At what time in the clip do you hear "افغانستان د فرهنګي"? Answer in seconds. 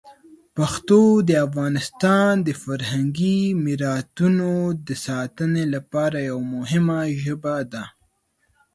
1.47-3.39